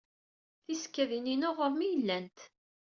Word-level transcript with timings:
Tisekkadin-inu 0.65 1.49
ɣer-m 1.57 1.79
ay 1.85 1.93
llant. 1.99 2.39